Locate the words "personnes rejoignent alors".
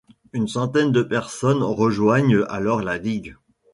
1.03-2.81